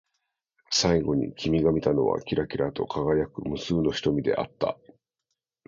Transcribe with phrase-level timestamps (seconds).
[0.71, 4.75] 最後に君が見たのは、きらきらと輝く無数の瞳であった。